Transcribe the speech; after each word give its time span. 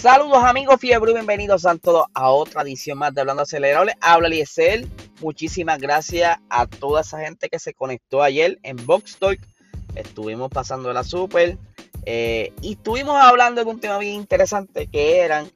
Saludos 0.00 0.44
amigos 0.44 0.76
fiebre, 0.80 1.12
bienvenidos 1.12 1.66
a 1.66 1.76
todos 1.76 2.06
a 2.14 2.30
otra 2.30 2.62
edición 2.62 2.98
más 2.98 3.12
de 3.12 3.20
Hablando 3.20 3.42
Acelerable. 3.42 3.96
Habla 4.00 4.28
Liesel. 4.28 4.88
Muchísimas 5.20 5.80
gracias 5.80 6.38
a 6.48 6.68
toda 6.68 7.00
esa 7.00 7.18
gente 7.18 7.48
que 7.48 7.58
se 7.58 7.74
conectó 7.74 8.22
ayer 8.22 8.60
en 8.62 8.76
Box 8.86 9.18
Talk. 9.18 9.40
Estuvimos 9.96 10.50
pasando 10.50 10.92
la 10.92 11.02
super 11.02 11.58
eh, 12.06 12.52
y 12.62 12.74
estuvimos 12.74 13.20
hablando 13.20 13.64
de 13.64 13.68
un 13.68 13.80
tema 13.80 13.98
bien 13.98 14.14
interesante 14.14 14.86
que 14.86 15.18
eran 15.18 15.50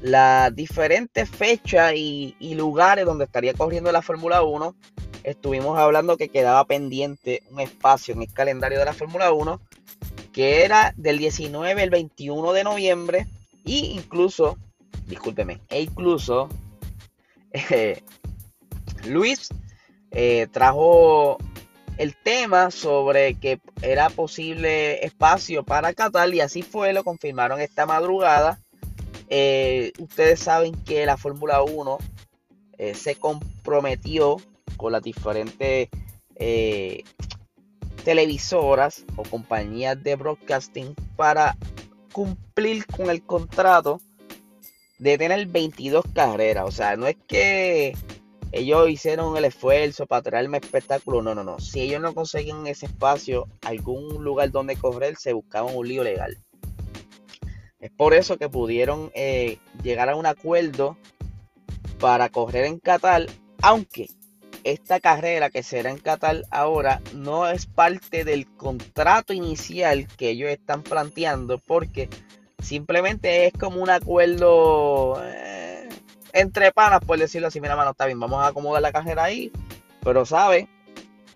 las 0.00 0.56
diferentes 0.56 1.28
fechas 1.28 1.92
y, 1.94 2.36
y 2.38 2.54
lugares 2.54 3.04
donde 3.04 3.26
estaría 3.26 3.52
corriendo 3.52 3.92
la 3.92 4.00
Fórmula 4.00 4.40
1. 4.40 4.74
Estuvimos 5.24 5.78
hablando 5.78 6.16
que 6.16 6.30
quedaba 6.30 6.64
pendiente 6.64 7.42
un 7.50 7.60
espacio 7.60 8.14
en 8.14 8.22
el 8.22 8.32
calendario 8.32 8.78
de 8.78 8.86
la 8.86 8.94
Fórmula 8.94 9.30
1 9.30 9.60
que 10.32 10.64
era 10.64 10.94
del 10.96 11.18
19 11.18 11.82
al 11.82 11.90
21 11.90 12.52
de 12.52 12.64
noviembre 12.64 13.26
y 13.68 13.92
incluso, 13.92 14.56
discúlpeme, 15.06 15.60
e 15.68 15.82
incluso 15.82 16.48
eh, 17.52 18.02
Luis 19.04 19.50
eh, 20.10 20.46
trajo 20.50 21.36
el 21.98 22.16
tema 22.16 22.70
sobre 22.70 23.34
que 23.34 23.60
era 23.82 24.08
posible 24.08 25.04
espacio 25.04 25.64
para 25.64 25.92
Qatar 25.92 26.32
y 26.32 26.40
así 26.40 26.62
fue, 26.62 26.94
lo 26.94 27.04
confirmaron 27.04 27.60
esta 27.60 27.84
madrugada. 27.84 28.58
Eh, 29.28 29.92
ustedes 29.98 30.40
saben 30.40 30.72
que 30.84 31.04
la 31.04 31.18
Fórmula 31.18 31.62
1 31.62 31.98
se 32.94 33.16
comprometió 33.16 34.36
con 34.76 34.92
las 34.92 35.02
diferentes 35.02 35.88
televisoras 38.04 39.04
o 39.16 39.24
compañías 39.24 40.00
de 40.02 40.14
broadcasting 40.14 40.94
para 41.16 41.56
cumplir 42.18 42.84
con 42.86 43.10
el 43.10 43.22
contrato 43.22 44.00
de 44.98 45.16
tener 45.16 45.46
22 45.46 46.04
carreras. 46.12 46.64
O 46.66 46.72
sea, 46.72 46.96
no 46.96 47.06
es 47.06 47.16
que 47.28 47.96
ellos 48.50 48.90
hicieron 48.90 49.36
el 49.36 49.44
esfuerzo 49.44 50.04
para 50.04 50.22
traerme 50.22 50.58
espectáculo. 50.58 51.22
No, 51.22 51.36
no, 51.36 51.44
no. 51.44 51.60
Si 51.60 51.80
ellos 51.80 52.02
no 52.02 52.16
conseguían 52.16 52.66
ese 52.66 52.86
espacio, 52.86 53.46
algún 53.64 54.24
lugar 54.24 54.50
donde 54.50 54.74
correr, 54.74 55.14
se 55.16 55.32
buscaban 55.32 55.76
un 55.76 55.86
lío 55.86 56.02
legal. 56.02 56.36
Es 57.78 57.92
por 57.92 58.14
eso 58.14 58.36
que 58.36 58.48
pudieron 58.48 59.12
eh, 59.14 59.58
llegar 59.84 60.08
a 60.08 60.16
un 60.16 60.26
acuerdo 60.26 60.96
para 62.00 62.30
correr 62.30 62.64
en 62.64 62.80
Qatar, 62.80 63.26
aunque 63.62 64.08
esta 64.64 65.00
carrera 65.00 65.50
que 65.50 65.62
será 65.62 65.90
en 65.90 65.98
Qatar 65.98 66.44
ahora 66.50 67.00
no 67.14 67.48
es 67.48 67.66
parte 67.66 68.24
del 68.24 68.46
contrato 68.46 69.32
inicial 69.32 70.06
que 70.16 70.30
ellos 70.30 70.50
están 70.50 70.82
planteando 70.82 71.58
porque 71.58 72.08
simplemente 72.62 73.46
es 73.46 73.52
como 73.52 73.82
un 73.82 73.90
acuerdo 73.90 75.22
eh, 75.24 75.88
entre 76.32 76.72
panas, 76.72 77.00
por 77.00 77.18
decirlo 77.18 77.48
así, 77.48 77.60
mira 77.60 77.76
mano, 77.76 77.92
está 77.92 78.06
bien, 78.06 78.20
vamos 78.20 78.42
a 78.42 78.48
acomodar 78.48 78.82
la 78.82 78.92
carrera 78.92 79.24
ahí, 79.24 79.50
pero 80.02 80.26
sabe 80.26 80.68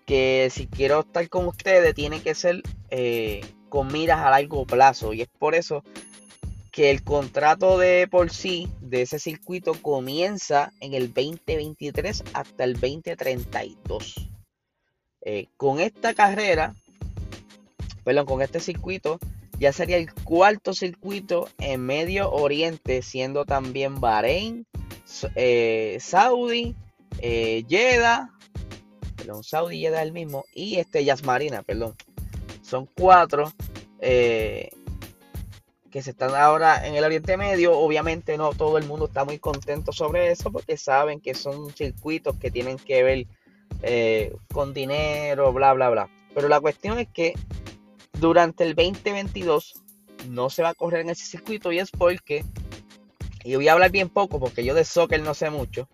que 0.05 0.49
si 0.51 0.67
quiero 0.67 1.01
estar 1.01 1.27
con 1.29 1.47
ustedes 1.47 1.93
tiene 1.95 2.21
que 2.21 2.35
ser 2.35 2.61
eh, 2.89 3.41
con 3.69 3.87
miras 3.91 4.19
a 4.19 4.29
largo 4.29 4.65
plazo. 4.65 5.13
Y 5.13 5.21
es 5.21 5.29
por 5.39 5.55
eso 5.55 5.83
que 6.73 6.89
el 6.89 7.03
contrato 7.03 7.77
de 7.77 8.07
por 8.09 8.31
sí 8.31 8.67
de 8.81 9.03
ese 9.03 9.19
circuito 9.19 9.73
comienza 9.79 10.73
en 10.79 10.95
el 10.95 11.13
2023 11.13 12.23
hasta 12.33 12.63
el 12.63 12.73
2032. 12.73 14.15
Eh, 15.21 15.49
con 15.55 15.79
esta 15.79 16.15
carrera, 16.15 16.73
perdón, 18.03 18.25
con 18.25 18.41
este 18.41 18.59
circuito, 18.59 19.19
ya 19.59 19.71
sería 19.71 19.97
el 19.97 20.11
cuarto 20.11 20.73
circuito 20.73 21.47
en 21.59 21.85
Medio 21.85 22.31
Oriente, 22.31 23.03
siendo 23.03 23.45
también 23.45 24.01
Bahrein, 24.01 24.65
eh, 25.35 25.99
Saudi, 26.01 26.75
eh, 27.19 27.65
Jeddah, 27.69 28.31
perdón, 29.15 29.43
Saudi 29.43 29.79
Jeddah 29.79 30.01
el 30.01 30.11
mismo, 30.11 30.43
y 30.55 30.77
este 30.77 31.05
Yasmarina, 31.05 31.61
perdón. 31.61 31.93
Son 32.63 32.89
cuatro. 32.97 33.53
Eh, 33.99 34.71
que 35.93 36.01
se 36.01 36.09
están 36.09 36.33
ahora 36.33 36.87
en 36.87 36.95
el 36.95 37.03
Oriente 37.03 37.37
Medio. 37.37 37.77
Obviamente 37.77 38.35
no 38.35 38.49
todo 38.53 38.79
el 38.79 38.85
mundo 38.85 39.05
está 39.05 39.25
muy 39.25 39.37
contento 39.37 39.91
sobre 39.91 40.31
eso 40.31 40.51
porque 40.51 40.75
saben 40.75 41.21
que 41.21 41.35
son 41.35 41.69
circuitos 41.69 42.35
que 42.37 42.49
tienen 42.49 42.77
que 42.77 43.03
ver 43.03 43.27
eh, 43.83 44.35
con 44.51 44.73
dinero, 44.73 45.53
bla, 45.53 45.71
bla, 45.73 45.91
bla. 45.91 46.09
Pero 46.33 46.47
la 46.47 46.59
cuestión 46.59 46.97
es 46.97 47.07
que 47.09 47.35
durante 48.19 48.63
el 48.63 48.73
2022 48.73 49.83
no 50.29 50.49
se 50.49 50.63
va 50.63 50.69
a 50.69 50.73
correr 50.73 51.01
en 51.01 51.11
ese 51.11 51.27
circuito 51.27 51.71
y 51.71 51.77
es 51.77 51.91
porque, 51.91 52.43
y 53.43 53.53
voy 53.53 53.67
a 53.67 53.73
hablar 53.73 53.91
bien 53.91 54.09
poco 54.09 54.39
porque 54.39 54.65
yo 54.65 54.73
de 54.73 54.85
soccer 54.85 55.21
no 55.21 55.35
sé 55.35 55.51
mucho, 55.51 55.87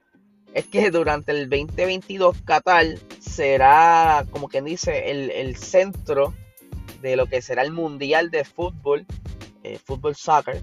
es 0.53 0.65
que 0.65 0.91
durante 0.91 1.33
el 1.33 1.49
2022 1.49 2.37
Qatar 2.45 2.85
será, 3.19 4.25
como 4.31 4.47
quien 4.47 4.63
dice, 4.63 5.11
el, 5.11 5.29
el 5.31 5.57
centro 5.57 6.33
de 7.01 7.17
lo 7.17 7.25
que 7.25 7.41
será 7.41 7.63
el 7.63 7.73
Mundial 7.73 8.31
de 8.31 8.45
Fútbol 8.45 9.05
eh, 9.63 9.79
fútbol 9.83 10.15
soccer 10.15 10.61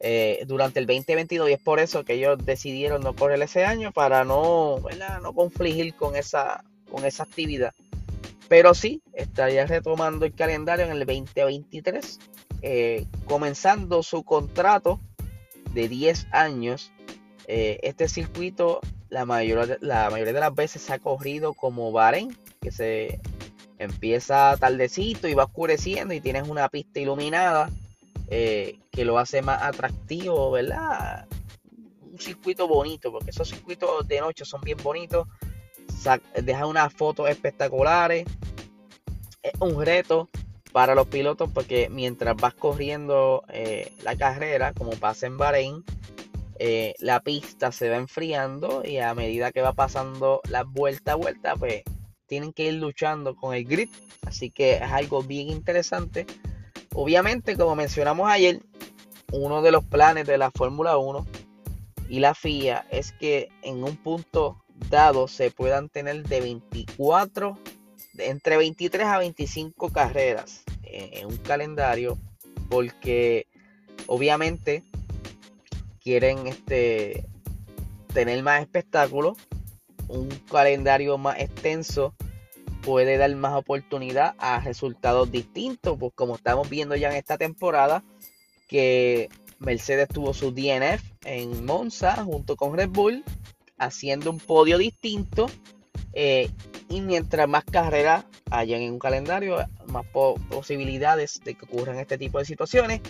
eh, 0.00 0.44
durante 0.46 0.80
el 0.80 0.86
2022 0.86 1.50
y 1.50 1.52
es 1.52 1.60
por 1.60 1.80
eso 1.80 2.04
que 2.04 2.14
ellos 2.14 2.38
decidieron 2.44 3.02
no 3.02 3.14
correr 3.14 3.40
ese 3.42 3.64
año 3.64 3.92
para 3.92 4.24
no, 4.24 4.80
no 5.22 5.32
confligir 5.32 5.94
con 5.94 6.16
esa, 6.16 6.64
con 6.90 7.04
esa 7.04 7.24
actividad. 7.24 7.74
Pero 8.48 8.74
sí, 8.74 9.02
estaría 9.12 9.66
retomando 9.66 10.24
el 10.24 10.34
calendario 10.34 10.84
en 10.84 10.92
el 10.92 11.00
2023, 11.00 12.18
eh, 12.62 13.06
comenzando 13.26 14.02
su 14.02 14.24
contrato 14.24 15.00
de 15.72 15.88
10 15.88 16.26
años. 16.32 16.92
este 17.46 18.08
circuito 18.08 18.80
la 19.08 19.24
mayoría, 19.24 19.76
la 19.80 20.08
mayoría 20.08 20.32
de 20.32 20.40
las 20.40 20.54
veces 20.54 20.82
se 20.82 20.92
ha 20.92 20.98
corrido 20.98 21.52
como 21.52 21.92
Bahrein, 21.92 22.36
que 22.60 22.70
se 22.70 23.20
empieza 23.78 24.56
tardecito 24.58 25.26
y 25.26 25.34
va 25.34 25.44
oscureciendo 25.44 26.14
y 26.14 26.20
tienes 26.20 26.48
una 26.48 26.68
pista 26.68 27.00
iluminada 27.00 27.70
eh, 28.30 28.78
que 28.90 29.04
lo 29.04 29.18
hace 29.18 29.42
más 29.42 29.62
atractivo, 29.62 30.52
¿verdad? 30.52 31.26
Un 32.00 32.18
circuito 32.18 32.68
bonito, 32.68 33.10
porque 33.10 33.30
esos 33.30 33.48
circuitos 33.48 34.06
de 34.06 34.20
noche 34.20 34.44
son 34.44 34.60
bien 34.60 34.78
bonitos, 34.82 35.26
dejan 36.42 36.68
unas 36.68 36.92
fotos 36.94 37.28
espectaculares, 37.28 38.24
es 39.42 39.52
un 39.60 39.84
reto 39.84 40.28
para 40.72 40.94
los 40.94 41.08
pilotos 41.08 41.50
porque 41.52 41.88
mientras 41.90 42.36
vas 42.36 42.54
corriendo 42.54 43.42
eh, 43.48 43.92
la 44.02 44.16
carrera, 44.16 44.72
como 44.72 44.92
pasa 44.92 45.26
en 45.26 45.36
Bahrein, 45.36 45.84
eh, 46.58 46.94
la 46.98 47.20
pista 47.20 47.72
se 47.72 47.88
va 47.88 47.96
enfriando 47.96 48.82
y 48.84 48.98
a 48.98 49.14
medida 49.14 49.50
que 49.50 49.62
va 49.62 49.72
pasando 49.72 50.40
la 50.48 50.62
vuelta 50.62 51.12
a 51.12 51.16
vuelta, 51.16 51.56
pues 51.56 51.82
tienen 52.26 52.52
que 52.52 52.66
ir 52.66 52.74
luchando 52.74 53.34
con 53.34 53.54
el 53.54 53.64
grip. 53.64 53.90
Así 54.26 54.50
que 54.50 54.74
es 54.74 54.82
algo 54.82 55.22
bien 55.22 55.48
interesante 55.48 56.26
Obviamente, 56.94 57.56
como 57.56 57.76
mencionamos 57.76 58.28
ayer, 58.28 58.60
uno 59.32 59.62
de 59.62 59.70
los 59.70 59.84
planes 59.84 60.26
de 60.26 60.38
la 60.38 60.50
Fórmula 60.50 60.98
1 60.98 61.26
y 62.08 62.18
la 62.18 62.34
FIA 62.34 62.86
es 62.90 63.12
que 63.12 63.48
en 63.62 63.84
un 63.84 63.96
punto 63.96 64.62
dado 64.88 65.28
se 65.28 65.50
puedan 65.50 65.88
tener 65.88 66.24
de 66.24 66.40
24, 66.40 67.58
entre 68.18 68.56
23 68.56 69.06
a 69.06 69.18
25 69.18 69.90
carreras 69.90 70.64
en 70.82 71.26
un 71.26 71.36
calendario, 71.36 72.18
porque 72.68 73.46
obviamente 74.06 74.82
quieren 76.02 76.48
este, 76.48 77.24
tener 78.12 78.42
más 78.42 78.62
espectáculo, 78.62 79.36
un 80.08 80.28
calendario 80.50 81.18
más 81.18 81.38
extenso 81.38 82.14
puede 82.80 83.16
dar 83.16 83.34
más 83.36 83.54
oportunidad 83.54 84.34
a 84.38 84.60
resultados 84.60 85.30
distintos, 85.30 85.96
pues 85.98 86.12
como 86.14 86.36
estamos 86.36 86.68
viendo 86.68 86.96
ya 86.96 87.10
en 87.10 87.16
esta 87.16 87.38
temporada, 87.38 88.02
que 88.68 89.28
Mercedes 89.58 90.08
tuvo 90.08 90.32
su 90.32 90.52
DNF 90.52 91.02
en 91.24 91.64
Monza 91.64 92.24
junto 92.24 92.56
con 92.56 92.76
Red 92.76 92.88
Bull, 92.88 93.24
haciendo 93.78 94.30
un 94.30 94.38
podio 94.38 94.78
distinto. 94.78 95.46
Eh, 96.12 96.50
y 96.88 97.02
mientras 97.02 97.48
más 97.48 97.64
carreras 97.64 98.24
hayan 98.50 98.80
en 98.80 98.94
un 98.94 98.98
calendario, 98.98 99.58
más 99.86 100.06
posibilidades 100.06 101.40
de 101.44 101.54
que 101.54 101.64
ocurran 101.64 101.98
este 101.98 102.18
tipo 102.18 102.38
de 102.38 102.44
situaciones. 102.44 103.00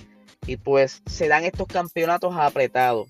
Y 0.47 0.57
pues 0.57 1.03
se 1.07 1.29
dan 1.29 1.45
estos 1.45 1.69
campeonatos 1.69 2.35
apretados. 2.37 3.09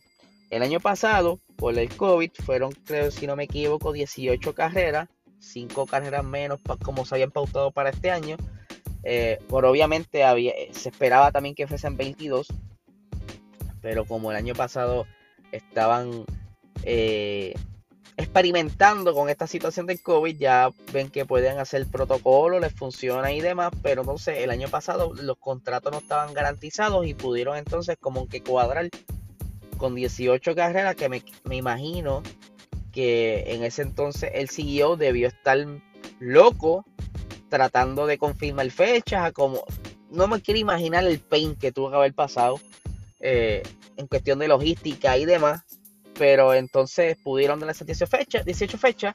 El 0.51 0.63
año 0.63 0.81
pasado, 0.81 1.39
por 1.57 1.79
el 1.79 1.89
COVID, 1.89 2.33
fueron, 2.45 2.73
creo, 2.85 3.11
si 3.11 3.27
no 3.27 3.37
me 3.37 3.45
equivoco, 3.45 3.93
18 3.93 4.55
carreras 4.55 5.09
cinco 5.41 5.87
carreras 5.87 6.25
menos 6.25 6.61
como 6.85 7.05
se 7.05 7.15
habían 7.17 7.31
pautado 7.31 7.71
para 7.73 7.91
este 7.91 8.11
año. 8.11 8.37
Eh, 9.03 9.39
pero 9.49 9.71
obviamente 9.71 10.25
había, 10.25 10.53
se 10.73 10.91
esperaba 10.91 11.33
también 11.33 11.55
que 11.55 11.67
fuesen 11.67 11.97
22. 11.97 12.49
Pero 13.81 14.05
como 14.05 14.31
el 14.31 14.37
año 14.37 14.55
pasado 14.55 15.07
estaban 15.53 16.25
eh, 16.85 17.55
experimentando 18.17 19.15
con 19.15 19.31
esta 19.31 19.47
situación 19.47 19.87
del 19.87 20.03
COVID, 20.03 20.37
ya 20.37 20.71
ven 20.93 21.09
que 21.09 21.25
pueden 21.25 21.59
hacer 21.59 21.87
protocolo, 21.87 22.61
les 22.61 22.75
funciona 22.75 23.33
y 23.33 23.41
demás, 23.41 23.73
pero 23.83 24.03
entonces 24.03 24.39
el 24.39 24.51
año 24.51 24.69
pasado 24.69 25.15
los 25.15 25.39
contratos 25.39 25.91
no 25.93 25.99
estaban 25.99 26.35
garantizados 26.35 27.07
y 27.07 27.15
pudieron 27.15 27.57
entonces 27.57 27.97
como 27.99 28.29
que 28.29 28.43
cuadrar 28.43 28.89
con 29.79 29.95
18 29.95 30.55
carreras 30.55 30.95
que 30.95 31.09
me, 31.09 31.25
me 31.45 31.57
imagino 31.57 32.23
en 33.03 33.65
ese 33.65 33.83
entonces 33.83 34.31
el 34.35 34.49
CEO 34.49 34.97
debió 34.97 35.29
estar 35.29 35.59
loco 36.19 36.85
tratando 37.49 38.07
de 38.07 38.19
confirmar 38.19 38.71
fechas, 38.71 39.33
como 39.33 39.65
no 40.11 40.27
me 40.27 40.41
quiero 40.41 40.61
imaginar 40.61 41.05
el 41.05 41.19
pain 41.19 41.57
que 41.57 41.73
tuvo 41.73 41.91
que 41.91 41.97
haber 41.97 42.15
pasado 42.15 42.61
eh, 43.21 43.63
en 43.97 44.07
cuestión 44.07 44.39
de 44.39 44.49
logística 44.49 45.19
y 45.19 45.27
demás, 45.27 45.63
pero 46.15 46.55
entonces 46.55 47.17
pudieron 47.23 47.61
darle 47.61 47.75
18 47.75 48.07
fechas, 48.07 48.45
18 48.45 48.79
fechas, 48.79 49.15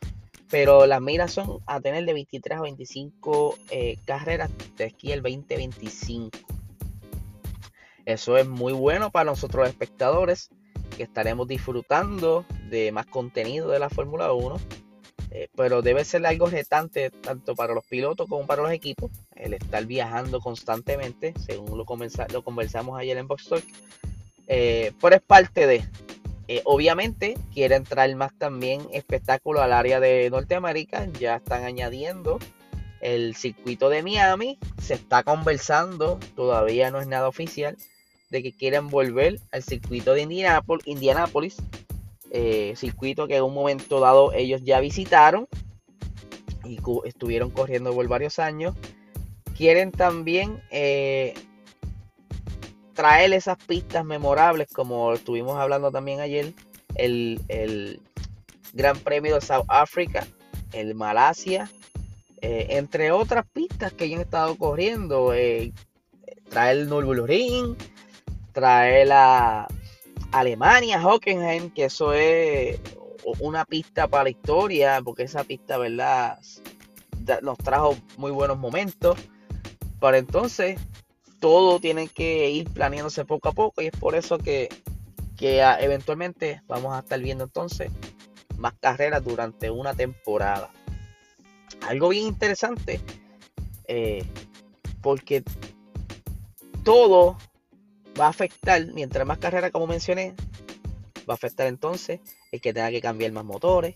pero 0.50 0.86
las 0.86 1.02
miras 1.02 1.34
son 1.34 1.60
a 1.66 1.80
tener 1.80 2.06
de 2.06 2.14
23 2.14 2.58
a 2.58 2.62
25 2.62 3.58
eh, 3.72 3.98
carreras 4.06 4.52
de 4.78 4.86
esquí 4.86 5.12
el 5.12 5.22
2025. 5.22 6.38
Eso 8.06 8.38
es 8.38 8.48
muy 8.48 8.74
bueno 8.74 9.10
para 9.10 9.32
nosotros 9.32 9.68
espectadores 9.68 10.50
que 10.96 11.04
estaremos 11.04 11.48
disfrutando 11.48 12.46
de 12.70 12.92
más 12.92 13.06
contenido 13.06 13.70
de 13.70 13.80
la 13.80 13.90
Fórmula 13.90 14.34
1. 14.34 14.60
Eh, 15.32 15.50
pero 15.56 15.82
debe 15.82 16.06
ser 16.06 16.26
algo 16.26 16.48
retante 16.48 17.10
tanto 17.10 17.56
para 17.56 17.74
los 17.74 17.86
pilotos 17.86 18.28
como 18.30 18.46
para 18.46 18.62
los 18.62 18.72
equipos, 18.72 19.12
el 19.36 19.54
estar 19.54 19.86
viajando 19.86 20.40
constantemente, 20.40 21.34
según 21.46 21.78
lo, 21.78 21.86
lo 22.32 22.44
conversamos 22.44 22.98
ayer 22.98 23.18
en 23.18 23.28
Box 23.28 23.50
Talk. 23.50 23.66
Eh, 24.48 24.94
pero 25.02 25.16
es 25.16 25.22
parte 25.22 25.68
de. 25.68 25.84
Eh, 26.48 26.62
obviamente 26.66 27.36
quieren 27.54 27.84
traer 27.84 28.16
más 28.16 28.32
también 28.38 28.88
espectáculo 28.94 29.62
al 29.62 29.74
área 29.74 30.00
de 30.00 30.30
Norteamérica. 30.30 31.08
Ya 31.20 31.38
están 31.38 31.64
añadiendo 31.64 32.40
el 33.02 33.36
circuito 33.36 33.90
de 33.90 34.04
Miami. 34.04 34.58
Se 34.82 34.94
está 34.94 35.24
conversando, 35.24 36.20
todavía 36.36 36.92
no 36.92 37.00
es 37.00 37.08
nada 37.08 37.28
oficial, 37.28 37.78
de 38.30 38.44
que 38.44 38.52
quieren 38.52 38.90
volver 38.90 39.40
al 39.52 39.64
circuito 39.64 40.14
de 40.14 40.22
Indianápolis, 40.86 41.58
eh, 42.32 42.74
circuito 42.76 43.28
que 43.28 43.38
en 43.38 43.44
un 43.44 43.54
momento 43.54 44.00
dado 44.00 44.34
ellos 44.34 44.62
ya 44.64 44.80
visitaron 44.80 45.48
y 46.64 46.80
estuvieron 47.06 47.52
corriendo 47.52 47.94
por 47.94 48.08
varios 48.08 48.40
años. 48.40 48.76
Quieren 49.56 49.92
también 49.92 50.62
eh, 50.72 51.34
traer 52.94 53.34
esas 53.34 53.58
pistas 53.58 54.04
memorables, 54.04 54.68
como 54.74 55.14
estuvimos 55.14 55.58
hablando 55.58 55.92
también 55.92 56.20
ayer, 56.20 56.54
el, 56.96 57.40
el 57.48 58.02
Gran 58.74 58.98
Premio 59.00 59.36
de 59.36 59.42
South 59.42 59.66
Africa, 59.68 60.28
el 60.74 60.96
Malasia, 60.96 61.70
eh, 62.42 62.68
entre 62.72 63.12
otras 63.12 63.46
pistas 63.54 63.94
que 63.94 64.06
ellos 64.06 64.18
han 64.18 64.26
estado 64.26 64.58
corriendo. 64.58 65.32
traer 66.50 66.78
el 66.78 66.90
Nürburgring, 66.90 67.78
traer 68.52 69.08
la 69.08 69.68
Alemania, 70.32 71.06
Hockenheim, 71.06 71.70
que 71.70 71.86
eso 71.86 72.14
es 72.14 72.80
una 73.40 73.66
pista 73.66 74.08
para 74.08 74.26
la 74.26 74.30
historia, 74.30 75.02
porque 75.04 75.24
esa 75.24 75.44
pista, 75.44 75.78
¿verdad? 75.78 76.40
Nos 77.42 77.58
trajo 77.58 77.98
muy 78.18 78.32
buenos 78.32 78.58
momentos. 78.58 79.18
Para 80.00 80.18
entonces, 80.18 80.80
todo 81.40 81.80
tiene 81.80 82.08
que 82.08 82.50
ir 82.50 82.70
planeándose 82.72 83.26
poco 83.26 83.50
a 83.50 83.52
poco 83.52 83.82
y 83.82 83.88
es 83.88 83.92
por 83.94 84.16
eso 84.16 84.38
que, 84.38 84.70
ah, 85.62 85.78
eventualmente 85.80 86.62
vamos 86.68 86.94
a 86.94 87.00
estar 87.00 87.20
viendo 87.20 87.44
entonces 87.44 87.92
más 88.58 88.74
carreras 88.80 89.24
durante 89.24 89.70
una 89.70 89.94
temporada. 89.94 90.70
Algo 91.82 92.10
bien 92.10 92.26
interesante, 92.26 93.02
eh, 93.88 94.24
porque 95.02 95.44
todo 96.84 97.38
va 98.20 98.28
a 98.28 98.30
afectar, 98.30 98.86
mientras 98.94 99.26
más 99.26 99.38
carreras 99.38 99.72
como 99.72 99.88
mencioné, 99.88 100.34
va 101.30 101.34
a 101.34 101.36
afectar 101.36 101.68
entonces 101.68 102.20
el 102.52 102.62
que 102.62 102.74
tenga 102.74 102.90
que 102.90 103.02
cambiar 103.02 103.32
más 103.32 103.46
motores, 103.46 103.96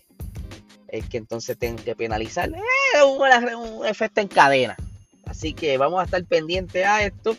el 0.88 1.08
que 1.08 1.18
entonces 1.18 1.58
tenga 1.58 1.82
que 1.82 1.94
penalizar, 1.94 2.50
eh, 2.50 3.02
un, 3.02 3.86
efecto 3.86 4.20
en 4.20 4.28
cadena. 4.28 4.76
Así 5.24 5.54
que 5.54 5.78
vamos 5.78 6.00
a 6.00 6.04
estar 6.04 6.24
pendientes 6.24 6.84
a 6.84 7.04
esto. 7.04 7.36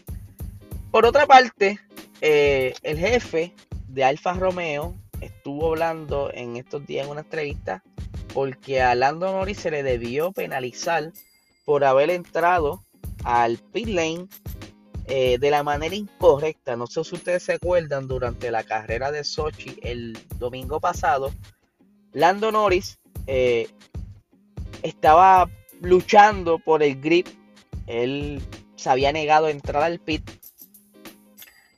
Por 0.92 1.06
otra 1.06 1.26
parte, 1.26 1.80
eh, 2.22 2.74
el 2.84 2.98
jefe 2.98 3.54
de 3.88 4.04
Alfa 4.04 4.34
Romeo 4.34 4.96
estuvo 5.20 5.70
hablando 5.70 6.32
en 6.34 6.56
estos 6.56 6.86
días 6.86 7.06
en 7.06 7.12
una 7.12 7.22
entrevista 7.22 7.84
porque 8.34 8.82
a 8.82 8.96
Lando 8.96 9.32
Norris 9.32 9.60
se 9.60 9.72
le 9.72 9.84
debió 9.84 10.32
penalizar 10.32 11.12
por 11.66 11.84
haber 11.84 12.10
entrado 12.10 12.84
al 13.24 13.58
pit 13.58 13.88
lane 13.88 14.28
eh, 15.06 15.38
de 15.40 15.50
la 15.50 15.64
manera 15.64 15.96
incorrecta. 15.96 16.76
No 16.76 16.88
sé 16.88 17.04
si 17.04 17.16
ustedes 17.16 17.44
se 17.44 17.54
acuerdan, 17.54 18.08
durante 18.08 18.52
la 18.52 18.64
carrera 18.64 19.12
de 19.12 19.24
Sochi 19.24 19.78
el 19.82 20.18
domingo 20.38 20.80
pasado, 20.80 21.32
Lando 22.14 22.52
Norris 22.52 23.00
eh, 23.28 23.68
estaba 24.84 25.50
luchando 25.82 26.60
por 26.60 26.84
el 26.84 27.00
grip. 27.02 27.28
Él 27.88 28.42
se 28.76 28.90
había 28.90 29.12
negado 29.12 29.48
a 29.48 29.52
entrar 29.52 29.84
al 29.84 30.00
pit. 30.00 30.30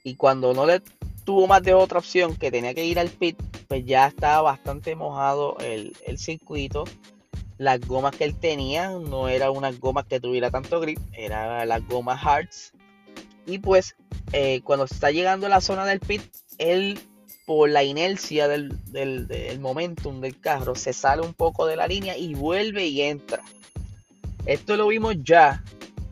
Y 0.03 0.15
cuando 0.15 0.53
no 0.53 0.65
le 0.65 0.81
tuvo 1.23 1.47
más 1.47 1.63
de 1.63 1.73
otra 1.73 1.99
opción 1.99 2.35
que 2.35 2.51
tenía 2.51 2.73
que 2.73 2.85
ir 2.85 2.99
al 2.99 3.09
pit, 3.09 3.41
pues 3.67 3.85
ya 3.85 4.07
estaba 4.07 4.41
bastante 4.41 4.95
mojado 4.95 5.57
el, 5.59 5.95
el 6.05 6.19
circuito. 6.19 6.83
Las 7.57 7.79
gomas 7.79 8.15
que 8.15 8.25
él 8.25 8.35
tenía 8.37 8.89
no 8.89 9.29
eran 9.29 9.51
unas 9.51 9.79
gomas 9.79 10.05
que 10.05 10.19
tuviera 10.19 10.51
tanto 10.51 10.81
grip, 10.81 10.99
eran 11.13 11.67
las 11.69 11.87
gomas 11.87 12.19
Hards 12.21 12.73
y 13.45 13.59
pues 13.59 13.95
eh, 14.31 14.61
cuando 14.63 14.85
está 14.85 15.11
llegando 15.11 15.47
a 15.47 15.49
la 15.49 15.61
zona 15.61 15.85
del 15.85 15.99
pit, 15.99 16.21
él 16.57 16.99
por 17.45 17.69
la 17.69 17.83
inercia 17.83 18.47
del, 18.47 18.79
del, 18.91 19.59
momentum 19.59 20.21
del 20.21 20.39
carro 20.39 20.75
se 20.75 20.93
sale 20.93 21.21
un 21.21 21.33
poco 21.33 21.65
de 21.65 21.75
la 21.75 21.87
línea 21.87 22.17
y 22.17 22.33
vuelve 22.35 22.85
y 22.85 23.01
entra. 23.01 23.41
Esto 24.45 24.77
lo 24.77 24.87
vimos 24.87 25.15
ya 25.23 25.63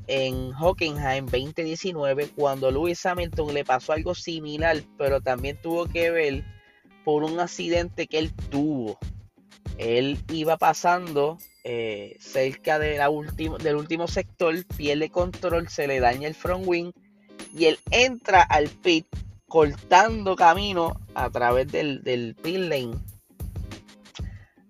en 0.07 0.53
Hockenheim 0.53 1.25
2019 1.25 2.29
cuando 2.35 2.69
Lewis 2.69 3.05
Hamilton 3.05 3.53
le 3.53 3.63
pasó 3.63 3.93
algo 3.93 4.13
similar, 4.13 4.81
pero 4.97 5.21
también 5.21 5.57
tuvo 5.61 5.85
que 5.85 6.11
ver 6.11 6.43
por 7.05 7.23
un 7.23 7.39
accidente 7.39 8.07
que 8.07 8.19
él 8.19 8.33
tuvo. 8.49 8.97
Él 9.77 10.19
iba 10.31 10.57
pasando 10.57 11.37
eh, 11.63 12.17
cerca 12.19 12.77
de 12.77 12.97
la 12.97 13.09
del 13.59 13.75
último 13.75 14.07
sector, 14.07 14.53
pierde 14.75 15.09
control, 15.09 15.69
se 15.69 15.87
le 15.87 15.99
daña 15.99 16.27
el 16.27 16.35
front 16.35 16.67
wing 16.67 16.91
y 17.53 17.65
él 17.65 17.79
entra 17.91 18.41
al 18.41 18.69
pit 18.69 19.05
cortando 19.47 20.35
camino 20.35 20.99
a 21.13 21.29
través 21.29 21.71
del, 21.71 22.03
del 22.03 22.35
pit 22.35 22.57
lane. 22.57 22.95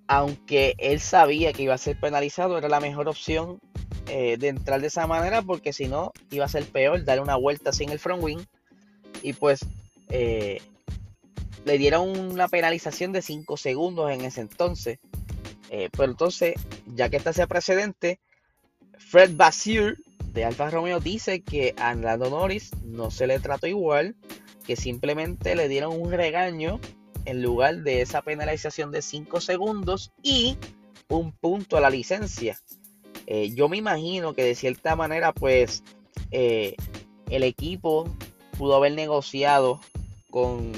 Aunque 0.08 0.76
él 0.78 1.00
sabía 1.00 1.54
que 1.54 1.64
iba 1.64 1.74
a 1.74 1.78
ser 1.78 2.00
penalizado, 2.00 2.58
era 2.58 2.68
la 2.68 2.80
mejor 2.80 3.08
opción 3.08 3.60
eh, 4.08 4.38
de 4.38 4.50
entrar 4.50 4.82
de 4.82 4.88
esa 4.88 5.08
manera 5.08 5.42
porque 5.42 5.72
si 5.72 5.88
no 5.88 6.12
iba 6.32 6.44
a 6.44 6.50
ser 6.50 6.66
peor 6.66 7.06
darle 7.06 7.22
una 7.22 7.36
vuelta 7.36 7.72
sin 7.72 7.92
el 7.92 8.00
front 8.00 8.24
wing. 8.24 8.44
Y 9.22 9.34
pues 9.34 9.62
eh, 10.10 10.62
le 11.64 11.78
dieron 11.78 12.10
una 12.10 12.48
penalización 12.48 13.12
de 13.12 13.22
5 13.22 13.56
segundos 13.58 14.12
en 14.12 14.22
ese 14.22 14.42
entonces. 14.42 15.00
Eh, 15.70 15.90
pero 15.92 16.12
entonces, 16.12 16.56
ya 16.88 17.10
que 17.10 17.18
está 17.18 17.30
ese 17.30 17.48
precedente, 17.48 18.20
Fred 18.98 19.36
Basir 19.36 20.04
de 20.34 20.46
Alfa 20.46 20.70
Romeo 20.70 21.00
dice 21.00 21.42
que 21.42 21.74
a 21.78 21.94
Lando 21.94 22.30
Norris 22.30 22.72
no 22.84 23.12
se 23.12 23.28
le 23.28 23.40
trató 23.40 23.68
igual, 23.68 24.16
que 24.66 24.76
simplemente 24.76 25.56
le 25.56 25.68
dieron 25.68 26.00
un 26.00 26.12
regaño 26.12 26.80
en 27.26 27.42
lugar 27.42 27.84
de 27.84 28.02
esa 28.02 28.22
penalización 28.22 28.92
de 28.92 29.02
5 29.02 29.42
segundos 29.42 30.12
y 30.24 30.58
un 31.10 31.34
punto 31.34 31.78
a 31.78 31.82
la 31.82 31.90
licencia. 31.90 32.58
Eh, 33.28 33.52
yo 33.54 33.70
me 33.70 33.78
imagino 33.78 34.34
que 34.34 34.44
de 34.44 34.56
cierta 34.56 34.96
manera, 34.96 35.34
pues, 35.34 35.84
eh, 36.32 36.76
el 37.30 37.44
equipo 37.44 38.10
pudo 38.58 38.76
haber 38.76 38.94
negociado 38.94 39.80
con, 40.30 40.72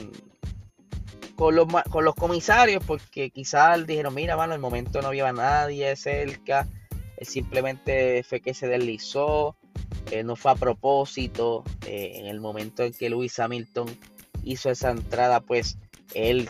con, 1.35 1.55
los, 1.55 1.67
con 1.89 2.03
los 2.03 2.15
comisarios, 2.15 2.83
porque 2.85 3.29
quizás 3.29 3.85
dijeron, 3.85 4.13
mira, 4.13 4.35
mano, 4.35 4.53
el 4.53 4.59
momento 4.59 5.01
no 5.01 5.09
había 5.09 5.31
nadie 5.31 5.95
cerca 5.95 6.67
simplemente 7.25 8.23
fue 8.23 8.41
que 8.41 8.53
se 8.53 8.67
deslizó, 8.67 9.55
eh, 10.11 10.23
no 10.23 10.35
fue 10.35 10.51
a 10.51 10.55
propósito. 10.55 11.63
Eh, 11.85 12.13
en 12.15 12.27
el 12.27 12.39
momento 12.39 12.83
en 12.83 12.93
que 12.93 13.09
Lewis 13.09 13.39
Hamilton 13.39 13.87
hizo 14.43 14.69
esa 14.69 14.91
entrada, 14.91 15.41
pues 15.41 15.77
él 16.13 16.49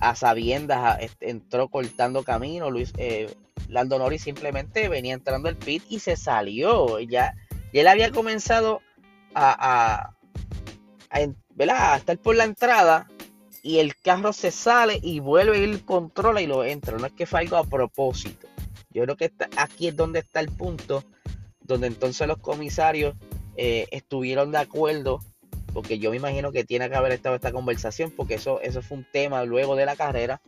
a 0.00 0.14
sabiendas 0.14 0.98
entró 1.20 1.68
cortando 1.68 2.22
camino. 2.22 2.70
Luis, 2.70 2.92
eh, 2.96 3.34
Lando 3.68 3.98
Norris 3.98 4.22
simplemente 4.22 4.88
venía 4.88 5.14
entrando 5.14 5.48
el 5.48 5.56
pit 5.56 5.82
y 5.88 5.98
se 5.98 6.16
salió. 6.16 7.00
Ya, 7.00 7.34
él 7.72 7.86
había 7.86 8.10
comenzado 8.10 8.80
a, 9.34 10.10
estar 11.96 12.18
por 12.18 12.36
la 12.36 12.44
entrada 12.44 13.08
y 13.62 13.78
el 13.78 13.96
carro 13.96 14.32
se 14.32 14.50
sale 14.50 14.98
y 15.02 15.20
vuelve 15.20 15.58
y 15.58 15.64
él 15.64 15.84
controla 15.84 16.40
y 16.40 16.46
lo 16.46 16.64
entra. 16.64 16.96
No 16.98 17.06
es 17.06 17.12
que 17.12 17.26
fue 17.26 17.40
algo 17.40 17.56
a 17.56 17.64
propósito. 17.64 18.46
Yo 18.94 19.02
creo 19.02 19.16
que 19.16 19.32
aquí 19.56 19.88
es 19.88 19.96
donde 19.96 20.20
está 20.20 20.38
el 20.38 20.50
punto, 20.50 21.04
donde 21.60 21.88
entonces 21.88 22.26
los 22.28 22.38
comisarios 22.38 23.16
eh, 23.56 23.88
estuvieron 23.90 24.52
de 24.52 24.58
acuerdo, 24.58 25.20
porque 25.72 25.98
yo 25.98 26.12
me 26.12 26.16
imagino 26.16 26.52
que 26.52 26.62
tiene 26.62 26.88
que 26.88 26.94
haber 26.94 27.10
estado 27.10 27.34
esta 27.34 27.50
conversación, 27.50 28.12
porque 28.12 28.34
eso, 28.34 28.60
eso 28.60 28.82
fue 28.82 28.98
un 28.98 29.06
tema 29.12 29.44
luego 29.44 29.74
de 29.74 29.84
la 29.84 29.96
carrera. 29.96 30.40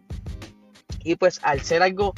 Y 1.03 1.17
pues 1.17 1.41
al 1.43 1.61
ser 1.63 1.83
algo 1.83 2.15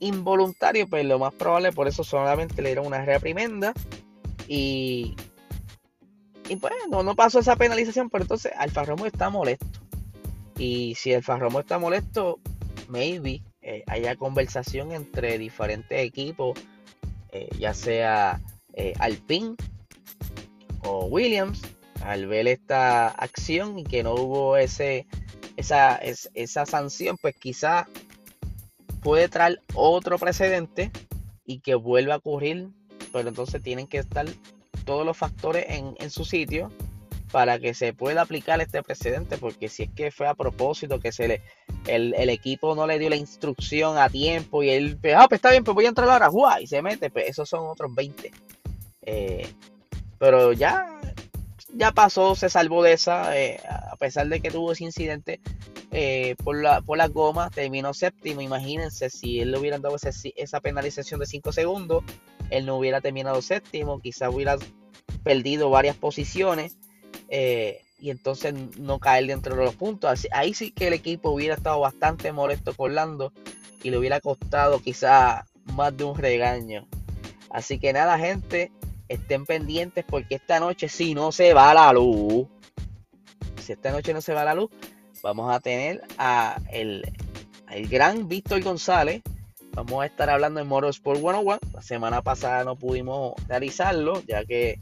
involuntario, 0.00 0.86
pues 0.86 1.06
lo 1.06 1.18
más 1.18 1.32
probable, 1.32 1.72
por 1.72 1.88
eso 1.88 2.04
solamente 2.04 2.60
le 2.60 2.68
dieron 2.70 2.86
una 2.86 3.02
reprimenda 3.02 3.72
y, 4.46 5.16
y 6.50 6.56
pues 6.56 6.74
no, 6.90 7.02
no 7.02 7.14
pasó 7.14 7.38
esa 7.38 7.56
penalización, 7.56 8.10
pero 8.10 8.24
entonces 8.24 8.52
Alfa 8.56 8.84
está 9.06 9.30
molesto. 9.30 9.66
Y 10.58 10.94
si 10.94 11.18
Farromo 11.22 11.60
está 11.60 11.78
molesto, 11.78 12.38
maybe 12.88 13.42
eh, 13.66 13.82
haya 13.86 14.14
conversación 14.14 14.92
entre 14.92 15.38
diferentes 15.38 15.98
equipos, 15.98 16.58
eh, 17.32 17.48
ya 17.58 17.72
sea 17.72 18.42
eh, 18.74 18.92
Alpine 18.98 19.54
o 20.82 21.06
Williams, 21.06 21.62
al 22.02 22.26
ver 22.26 22.46
esta 22.46 23.08
acción 23.08 23.78
y 23.78 23.84
que 23.84 24.02
no 24.02 24.16
hubo 24.16 24.58
ese, 24.58 25.06
esa, 25.56 25.96
esa 25.96 26.66
sanción, 26.66 27.16
pues 27.16 27.36
quizá 27.36 27.88
puede 29.00 29.30
traer 29.30 29.62
otro 29.72 30.18
precedente 30.18 30.90
y 31.46 31.60
que 31.60 31.74
vuelva 31.74 32.14
a 32.14 32.18
ocurrir, 32.18 32.68
pero 33.14 33.30
entonces 33.30 33.62
tienen 33.62 33.86
que 33.86 33.96
estar 33.96 34.26
todos 34.84 35.06
los 35.06 35.16
factores 35.16 35.64
en, 35.70 35.94
en 36.00 36.10
su 36.10 36.26
sitio 36.26 36.70
para 37.34 37.58
que 37.58 37.74
se 37.74 37.92
pueda 37.92 38.22
aplicar 38.22 38.60
este 38.60 38.80
precedente, 38.84 39.38
porque 39.38 39.68
si 39.68 39.82
es 39.82 39.90
que 39.90 40.12
fue 40.12 40.28
a 40.28 40.36
propósito 40.36 41.00
que 41.00 41.10
se 41.10 41.26
le, 41.26 41.42
el, 41.88 42.30
equipo 42.30 42.76
no 42.76 42.86
le 42.86 42.96
dio 42.96 43.10
la 43.10 43.16
instrucción 43.16 43.98
a 43.98 44.08
tiempo 44.08 44.62
y 44.62 44.70
él, 44.70 45.00
ah, 45.16 45.26
pues 45.28 45.38
está 45.38 45.50
bien, 45.50 45.64
pues 45.64 45.74
voy 45.74 45.86
a 45.86 45.88
entrar 45.88 46.08
ahora, 46.08 46.28
¡guau! 46.28 46.62
y 46.62 46.68
se 46.68 46.80
mete, 46.80 47.10
pues 47.10 47.28
esos 47.28 47.48
son 47.48 47.66
otros 47.66 47.92
20. 47.92 48.30
Eh, 49.02 49.52
pero 50.16 50.52
ya, 50.52 50.86
ya 51.74 51.90
pasó, 51.90 52.36
se 52.36 52.48
salvó 52.48 52.84
de 52.84 52.92
esa, 52.92 53.36
eh, 53.36 53.60
a 53.66 53.96
pesar 53.96 54.28
de 54.28 54.38
que 54.38 54.52
tuvo 54.52 54.70
ese 54.70 54.84
incidente 54.84 55.40
eh, 55.90 56.36
por, 56.44 56.62
la, 56.62 56.82
por 56.82 56.98
las 56.98 57.10
gomas, 57.10 57.50
terminó 57.50 57.94
séptimo. 57.94 58.42
Imagínense 58.42 59.10
si 59.10 59.40
él 59.40 59.50
le 59.50 59.58
hubiera 59.58 59.80
dado 59.80 59.96
esa 59.96 60.60
penalización 60.60 61.18
de 61.18 61.26
5 61.26 61.50
segundos, 61.50 62.04
él 62.50 62.64
no 62.64 62.76
hubiera 62.76 63.00
terminado 63.00 63.42
séptimo, 63.42 64.00
quizá 64.00 64.30
hubiera 64.30 64.56
perdido 65.24 65.68
varias 65.68 65.96
posiciones. 65.96 66.76
Eh, 67.36 67.82
y 67.98 68.10
entonces 68.10 68.54
no 68.78 69.00
caer 69.00 69.26
dentro 69.26 69.56
de 69.56 69.64
los 69.64 69.74
puntos. 69.74 70.28
ahí 70.30 70.54
sí 70.54 70.70
que 70.70 70.86
el 70.86 70.92
equipo 70.92 71.30
hubiera 71.30 71.56
estado 71.56 71.80
bastante 71.80 72.30
molesto 72.30 72.74
con 72.74 72.94
Lando 72.94 73.32
y 73.82 73.90
le 73.90 73.98
hubiera 73.98 74.20
costado 74.20 74.78
quizá 74.78 75.44
más 75.64 75.96
de 75.96 76.04
un 76.04 76.16
regaño. 76.16 76.86
Así 77.50 77.80
que 77.80 77.92
nada, 77.92 78.20
gente, 78.20 78.70
estén 79.08 79.46
pendientes 79.46 80.04
porque 80.08 80.36
esta 80.36 80.60
noche 80.60 80.88
si 80.88 81.12
no 81.12 81.32
se 81.32 81.54
va 81.54 81.74
la 81.74 81.92
luz, 81.92 82.46
si 83.60 83.72
esta 83.72 83.90
noche 83.90 84.14
no 84.14 84.20
se 84.20 84.32
va 84.32 84.44
la 84.44 84.54
luz, 84.54 84.70
vamos 85.20 85.52
a 85.52 85.58
tener 85.58 86.02
a 86.18 86.60
el, 86.70 87.02
el 87.68 87.88
gran 87.88 88.28
Víctor 88.28 88.62
González. 88.62 89.22
Vamos 89.72 90.04
a 90.04 90.06
estar 90.06 90.30
hablando 90.30 90.60
en 90.60 90.68
Motorsport 90.68 91.18
101. 91.18 91.58
La 91.72 91.82
semana 91.82 92.22
pasada 92.22 92.62
no 92.62 92.76
pudimos 92.76 93.34
realizarlo 93.48 94.22
ya 94.24 94.44
que 94.44 94.78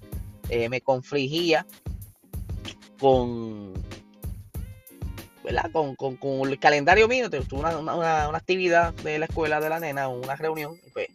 eh, 0.51 0.69
me 0.69 0.83
confligía 0.83 1.67
con, 3.03 3.73
Con, 5.97 6.17
con, 6.17 6.49
el 6.49 6.59
calendario 6.61 7.09
mío, 7.09 7.29
tuve 7.29 7.59
una, 7.59 7.77
una, 7.77 8.37
actividad 8.37 8.95
de 8.95 9.19
la 9.19 9.25
escuela 9.25 9.61
de 9.61 9.69
la 9.69 9.81
nena, 9.81 10.07
una 10.07 10.37
reunión, 10.37 10.77
y 10.87 10.91
pues 10.91 11.09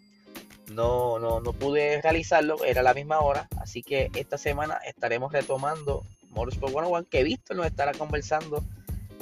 no, 0.69 1.17
no, 1.17 1.39
no 1.39 1.53
pude 1.53 2.01
realizarlo, 2.01 2.61
era 2.65 2.83
la 2.83 2.93
misma 2.93 3.21
hora, 3.21 3.47
así 3.57 3.83
que 3.83 4.11
esta 4.15 4.37
semana 4.37 4.79
estaremos 4.85 5.31
retomando 5.31 6.03
Motorsport 6.31 6.73
101, 6.73 7.05
que 7.09 7.23
Víctor 7.23 7.55
nos 7.55 7.67
estará 7.67 7.93
conversando 7.93 8.65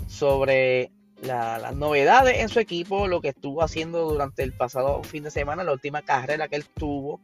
sobre 0.07 0.89
las 1.21 1.75
novedades 1.75 2.39
en 2.39 2.49
su 2.49 2.59
equipo, 2.59 3.07
lo 3.07 3.21
que 3.21 3.29
estuvo 3.29 3.61
haciendo 3.61 4.09
durante 4.09 4.41
el 4.41 4.53
pasado 4.53 5.03
fin 5.03 5.23
de 5.23 5.29
semana, 5.29 5.63
la 5.63 5.71
última 5.71 6.01
carrera 6.01 6.47
que 6.47 6.55
él 6.55 6.65
tuvo. 6.65 7.19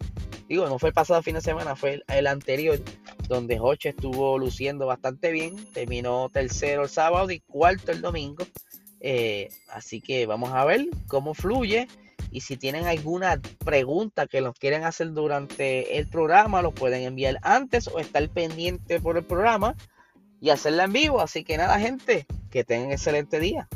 Digo, 0.52 0.68
no 0.68 0.80
fue 0.80 0.90
el 0.90 0.94
pasado 0.94 1.24
fin 1.24 1.36
de 1.36 1.40
semana, 1.40 1.78
fue 1.78 2.04
el, 2.10 2.28
anterior, 2.28 2.78
donde 3.30 3.58
Hoche 3.58 3.88
estuvo 3.88 4.38
luciendo 4.38 4.86
bastante 4.86 5.32
bien. 5.32 5.56
Terminó 5.72 6.28
tercero 6.28 6.84
el 6.84 6.90
sábado 6.90 7.32
y 7.32 7.40
cuarto 7.40 7.94
el 7.94 8.02
domingo. 8.02 8.44
Eh, 9.00 9.48
así 9.70 10.02
que 10.02 10.26
vamos 10.26 10.52
a 10.52 10.66
ver 10.66 10.88
cómo 11.08 11.34
fluye. 11.34 11.88
Y 12.32 12.42
si 12.42 12.58
tienen 12.58 12.86
alguna 12.86 13.40
pregunta 13.64 14.28
que 14.28 14.42
nos 14.42 14.54
quieren 14.60 14.84
hacer 14.84 15.14
durante 15.14 15.98
el 15.98 16.10
programa, 16.10 16.62
lo 16.62 16.74
pueden 16.74 17.04
enviar 17.04 17.38
antes 17.44 17.88
o 17.88 18.00
estar 18.00 18.28
pendiente 18.28 19.00
por 19.00 19.16
el 19.16 19.24
programa 19.24 19.78
y 20.42 20.50
hacerla 20.50 20.84
en 20.84 20.92
vivo. 20.92 21.22
Así 21.22 21.46
que 21.46 21.56
nada, 21.56 21.80
gente, 21.80 22.26
que 22.50 22.66
tengan 22.66 22.92
excelente 22.92 23.40
día. 23.40 23.70